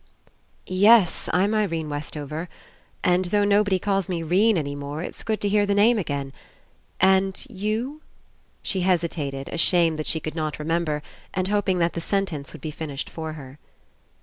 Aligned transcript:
"Yes, 0.65 1.29
I'm 1.31 1.53
Irene 1.53 1.87
Westover. 1.87 2.49
And 3.03 3.25
though 3.25 3.43
nobody 3.43 3.77
calls 3.77 4.09
me 4.09 4.23
'Rene 4.23 4.57
any 4.57 4.73
more, 4.73 5.03
it's 5.03 5.21
good 5.21 5.39
to 5.41 5.47
hear 5.47 5.67
the 5.67 5.75
name 5.75 5.99
again. 5.99 6.33
And 6.99 7.45
you 7.47 8.01
—"She 8.63 8.81
hesi 8.81 9.09
tated, 9.31 9.47
ashamed 9.53 9.97
that 9.97 10.07
she 10.07 10.19
could 10.19 10.33
not 10.33 10.57
remember, 10.57 11.03
and 11.35 11.49
hoping 11.49 11.77
that 11.77 11.93
the 11.93 12.01
sentence 12.01 12.51
would 12.51 12.61
be 12.63 12.71
finished 12.71 13.11
for 13.11 13.33
her. 13.33 13.59